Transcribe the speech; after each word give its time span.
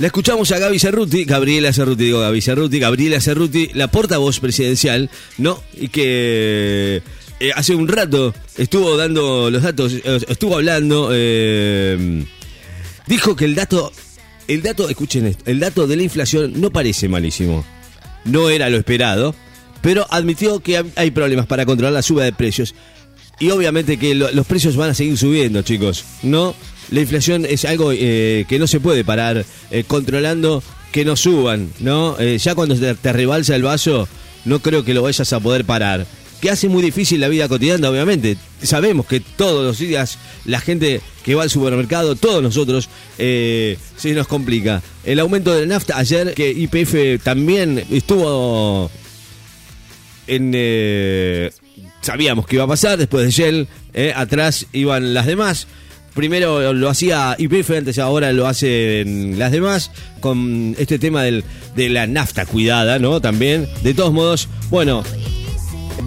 La 0.00 0.06
escuchamos 0.06 0.50
a 0.50 0.58
Gaby 0.58 0.78
Cerruti, 0.78 1.24
Gabriela 1.24 1.72
Cerruti, 1.74 2.04
digo 2.04 2.20
Gaby 2.20 2.40
Cerruti, 2.40 2.78
Gabriela 2.78 3.20
Cerruti, 3.20 3.68
la 3.74 3.88
portavoz 3.88 4.40
presidencial, 4.40 5.10
¿no? 5.36 5.62
Y 5.78 5.88
que 5.88 7.02
eh, 7.38 7.50
hace 7.54 7.74
un 7.74 7.86
rato 7.86 8.34
estuvo 8.56 8.96
dando 8.96 9.50
los 9.50 9.62
datos, 9.62 9.92
eh, 9.92 10.20
estuvo 10.28 10.54
hablando, 10.56 11.10
eh, 11.12 12.24
dijo 13.06 13.36
que 13.36 13.44
el 13.44 13.54
dato, 13.54 13.92
el 14.48 14.62
dato, 14.62 14.88
escuchen 14.88 15.26
esto, 15.26 15.44
el 15.50 15.60
dato 15.60 15.86
de 15.86 15.96
la 15.96 16.02
inflación 16.02 16.58
no 16.58 16.70
parece 16.70 17.06
malísimo, 17.08 17.62
no 18.24 18.48
era 18.48 18.70
lo 18.70 18.78
esperado, 18.78 19.34
pero 19.82 20.06
admitió 20.08 20.60
que 20.60 20.82
hay 20.96 21.10
problemas 21.10 21.44
para 21.46 21.66
controlar 21.66 21.92
la 21.92 22.02
suba 22.02 22.24
de 22.24 22.32
precios. 22.32 22.74
Y 23.38 23.50
obviamente 23.50 23.98
que 23.98 24.14
lo- 24.14 24.30
los 24.32 24.46
precios 24.46 24.76
van 24.76 24.90
a 24.90 24.94
seguir 24.94 25.16
subiendo, 25.18 25.60
chicos, 25.62 26.04
¿no? 26.22 26.54
La 26.90 27.00
inflación 27.00 27.46
es 27.48 27.64
algo 27.64 27.92
eh, 27.92 28.44
que 28.48 28.58
no 28.58 28.66
se 28.66 28.80
puede 28.80 29.04
parar 29.04 29.44
eh, 29.70 29.84
controlando 29.86 30.62
que 30.90 31.04
no 31.04 31.14
suban, 31.14 31.70
¿no? 31.78 32.16
Eh, 32.18 32.38
ya 32.38 32.56
cuando 32.56 32.74
te, 32.74 32.94
te 32.94 33.12
rebalsa 33.12 33.54
el 33.54 33.62
vaso, 33.62 34.08
no 34.44 34.58
creo 34.58 34.84
que 34.84 34.92
lo 34.92 35.02
vayas 35.02 35.32
a 35.32 35.38
poder 35.38 35.64
parar. 35.64 36.04
Que 36.40 36.50
hace 36.50 36.68
muy 36.68 36.82
difícil 36.82 37.20
la 37.20 37.28
vida 37.28 37.48
cotidiana, 37.48 37.90
obviamente. 37.90 38.36
Sabemos 38.62 39.06
que 39.06 39.20
todos 39.20 39.64
los 39.64 39.78
días 39.78 40.18
la 40.46 40.58
gente 40.58 41.00
que 41.22 41.34
va 41.34 41.44
al 41.44 41.50
supermercado, 41.50 42.16
todos 42.16 42.42
nosotros, 42.42 42.88
se 43.18 43.76
nos 44.14 44.26
complica. 44.26 44.82
El 45.04 45.20
aumento 45.20 45.54
de 45.54 45.66
la 45.66 45.74
nafta, 45.74 45.98
ayer 45.98 46.32
que 46.34 46.50
IPF 46.50 47.22
también 47.22 47.84
estuvo 47.90 48.90
en 50.26 51.50
sabíamos 52.00 52.46
que 52.46 52.56
iba 52.56 52.64
a 52.64 52.68
pasar 52.68 52.96
después 52.96 53.26
de 53.26 53.30
Shell 53.30 53.68
atrás 54.14 54.66
iban 54.72 55.12
las 55.12 55.26
demás 55.26 55.66
primero 56.20 56.74
lo 56.74 56.90
hacía 56.90 57.34
IPF 57.38 57.70
antes 57.78 57.98
ahora 57.98 58.30
lo 58.34 58.46
hacen 58.46 59.38
las 59.38 59.52
demás 59.52 59.90
con 60.20 60.76
este 60.78 60.98
tema 60.98 61.22
del, 61.22 61.44
de 61.74 61.88
la 61.88 62.06
nafta 62.06 62.44
cuidada 62.44 62.98
no 62.98 63.22
también 63.22 63.66
de 63.82 63.94
todos 63.94 64.12
modos 64.12 64.46
bueno 64.68 65.02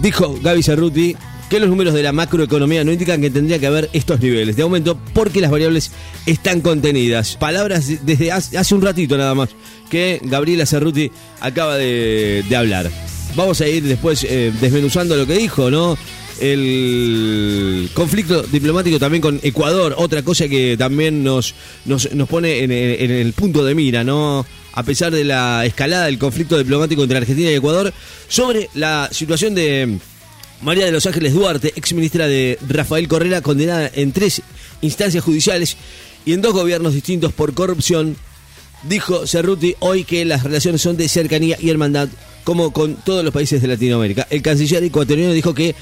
dijo 0.00 0.38
Gaby 0.40 0.62
Cerruti 0.62 1.16
que 1.50 1.58
los 1.58 1.68
números 1.68 1.94
de 1.94 2.02
la 2.04 2.12
macroeconomía 2.12 2.84
no 2.84 2.92
indican 2.92 3.20
que 3.20 3.28
tendría 3.30 3.58
que 3.58 3.66
haber 3.66 3.90
estos 3.92 4.20
niveles 4.20 4.54
de 4.56 4.62
aumento 4.62 4.96
porque 5.12 5.40
las 5.40 5.50
variables 5.50 5.90
están 6.26 6.60
contenidas. 6.62 7.36
Palabras 7.36 7.86
de- 7.88 7.98
desde 8.02 8.30
hace 8.32 8.56
hace 8.56 8.74
un 8.74 8.82
ratito 8.82 9.18
nada 9.18 9.34
más 9.34 9.50
que 9.90 10.20
Gabriela 10.24 10.64
Cerruti 10.64 11.10
acaba 11.40 11.76
de, 11.76 12.44
de 12.48 12.56
hablar. 12.56 12.90
Vamos 13.36 13.60
a 13.60 13.68
ir 13.68 13.82
después 13.82 14.24
eh, 14.28 14.52
desmenuzando 14.60 15.16
lo 15.16 15.26
que 15.26 15.34
dijo, 15.34 15.70
¿no? 15.70 15.98
El 16.40 17.88
conflicto 17.94 18.42
diplomático 18.42 18.98
también 18.98 19.22
con 19.22 19.40
Ecuador, 19.42 19.94
otra 19.96 20.22
cosa 20.22 20.48
que 20.48 20.76
también 20.76 21.22
nos, 21.22 21.54
nos, 21.84 22.08
pone 22.28 22.64
en 22.64 22.72
el 22.72 23.32
punto 23.32 23.64
de 23.64 23.74
mira, 23.74 24.04
¿no? 24.04 24.44
A 24.72 24.82
pesar 24.82 25.12
de 25.12 25.24
la 25.24 25.64
escalada 25.64 26.06
del 26.06 26.18
conflicto 26.18 26.58
diplomático 26.58 27.02
entre 27.02 27.18
Argentina 27.18 27.50
y 27.50 27.54
Ecuador, 27.54 27.92
sobre 28.28 28.68
la 28.74 29.08
situación 29.12 29.54
de 29.54 29.98
María 30.62 30.86
de 30.86 30.92
los 30.92 31.06
Ángeles 31.06 31.34
Duarte, 31.34 31.72
ex 31.76 31.92
ministra 31.92 32.26
de 32.26 32.58
Rafael 32.66 33.06
Correa, 33.06 33.42
condenada 33.42 33.90
en 33.94 34.12
tres 34.12 34.42
instancias 34.80 35.22
judiciales 35.22 35.76
y 36.24 36.32
en 36.32 36.40
dos 36.40 36.54
gobiernos 36.54 36.94
distintos 36.94 37.32
por 37.32 37.54
corrupción, 37.54 38.16
dijo 38.82 39.26
Cerruti 39.26 39.74
hoy 39.80 40.04
que 40.04 40.24
las 40.24 40.42
relaciones 40.42 40.80
son 40.80 40.96
de 40.96 41.08
cercanía 41.08 41.58
y 41.60 41.70
hermandad, 41.70 42.08
como 42.44 42.72
con 42.72 42.96
todos 42.96 43.24
los 43.24 43.32
países 43.32 43.60
de 43.62 43.68
Latinoamérica. 43.68 44.26
El 44.30 44.42
canciller 44.42 44.82
ecuatoriano 44.82 45.32
dijo 45.32 45.54
que 45.54 45.74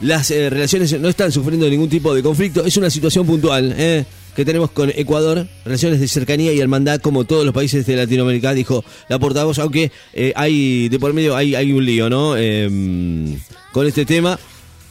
las 0.00 0.30
eh, 0.30 0.50
relaciones 0.50 0.98
no 1.00 1.08
están 1.08 1.32
sufriendo 1.32 1.68
ningún 1.68 1.88
tipo 1.88 2.14
de 2.14 2.22
conflicto, 2.22 2.64
es 2.64 2.76
una 2.76 2.90
situación 2.90 3.26
puntual 3.26 3.74
eh, 3.76 4.04
que 4.34 4.44
tenemos 4.44 4.70
con 4.70 4.90
Ecuador, 4.90 5.46
relaciones 5.64 6.00
de 6.00 6.08
cercanía 6.08 6.52
y 6.52 6.60
hermandad 6.60 7.00
como 7.00 7.24
todos 7.24 7.44
los 7.44 7.54
países 7.54 7.86
de 7.86 7.96
Latinoamérica, 7.96 8.52
dijo 8.52 8.84
la 9.08 9.18
portavoz, 9.18 9.58
aunque 9.58 9.90
eh, 10.12 10.32
hay 10.36 10.88
de 10.88 10.98
por 10.98 11.14
medio 11.14 11.34
hay, 11.34 11.54
hay 11.54 11.72
un 11.72 11.84
lío, 11.84 12.10
¿no? 12.10 12.36
Em, 12.36 13.38
con 13.72 13.86
este 13.86 14.04
tema, 14.04 14.38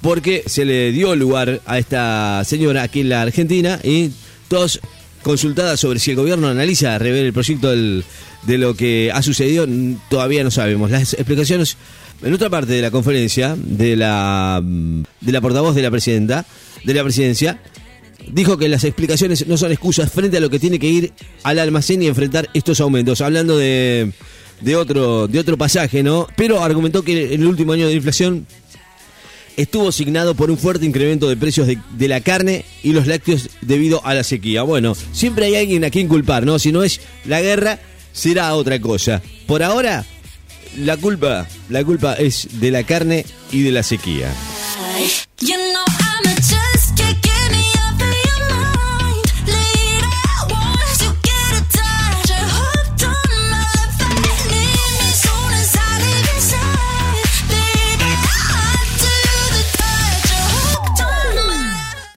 porque 0.01 0.43
se 0.47 0.65
le 0.65 0.91
dio 0.91 1.15
lugar 1.15 1.61
a 1.65 1.77
esta 1.77 2.43
señora 2.43 2.83
aquí 2.83 3.01
en 3.01 3.09
la 3.09 3.21
Argentina 3.21 3.79
y 3.83 4.11
todos 4.47 4.79
consultada 5.25 5.75
sobre 5.75 5.97
si 5.97 6.11
el 6.11 6.17
gobierno 6.17 6.47
analiza 6.49 6.99
rever 6.99 7.25
el 7.25 7.33
proyecto 7.33 7.71
de 7.71 8.57
lo 8.59 8.75
que 8.75 9.09
ha 9.11 9.23
sucedido, 9.23 9.65
todavía 10.07 10.43
no 10.43 10.51
sabemos. 10.51 10.91
Las 10.91 11.13
explicaciones 11.13 11.77
en 12.21 12.31
otra 12.31 12.51
parte 12.51 12.73
de 12.73 12.81
la 12.83 12.91
conferencia 12.91 13.55
de 13.57 13.95
la 13.95 14.61
mm, 14.63 15.01
de 15.21 15.31
la 15.31 15.41
portavoz 15.41 15.73
de 15.73 15.81
la 15.81 15.89
presidenta 15.89 16.45
de 16.83 16.93
la 16.93 17.03
presidencia 17.03 17.59
dijo 18.31 18.59
que 18.59 18.69
las 18.69 18.83
explicaciones 18.83 19.47
no 19.47 19.57
son 19.57 19.71
excusas 19.71 20.11
frente 20.11 20.37
a 20.37 20.39
lo 20.39 20.51
que 20.51 20.59
tiene 20.59 20.77
que 20.77 20.89
ir 20.89 21.13
al 21.41 21.57
almacén 21.57 22.03
y 22.03 22.07
enfrentar 22.07 22.47
estos 22.53 22.79
aumentos, 22.79 23.19
hablando 23.21 23.57
de 23.57 24.11
de 24.61 24.75
otro 24.75 25.27
de 25.27 25.39
otro 25.39 25.57
pasaje, 25.57 26.03
¿no? 26.03 26.27
Pero 26.35 26.63
argumentó 26.63 27.01
que 27.01 27.33
el 27.33 27.43
último 27.47 27.73
año 27.73 27.87
de 27.87 27.93
inflación 27.93 28.45
estuvo 29.57 29.91
signado 29.91 30.35
por 30.35 30.51
un 30.51 30.57
fuerte 30.57 30.85
incremento 30.85 31.29
de 31.29 31.37
precios 31.37 31.67
de, 31.67 31.79
de 31.97 32.07
la 32.07 32.21
carne 32.21 32.65
y 32.83 32.93
los 32.93 33.07
lácteos 33.07 33.49
debido 33.61 34.05
a 34.05 34.13
la 34.13 34.23
sequía. 34.23 34.63
Bueno, 34.63 34.95
siempre 35.11 35.45
hay 35.45 35.55
alguien 35.55 35.83
a 35.83 35.89
quien 35.89 36.07
culpar, 36.07 36.45
¿no? 36.45 36.59
Si 36.59 36.71
no 36.71 36.83
es 36.83 37.01
la 37.25 37.41
guerra, 37.41 37.79
será 38.13 38.53
otra 38.55 38.79
cosa. 38.79 39.21
Por 39.47 39.63
ahora, 39.63 40.05
la 40.77 40.97
culpa, 40.97 41.47
la 41.69 41.83
culpa 41.83 42.13
es 42.13 42.47
de 42.59 42.71
la 42.71 42.83
carne 42.83 43.25
y 43.51 43.61
de 43.61 43.71
la 43.71 43.83
sequía. 43.83 44.33
You 45.41 45.57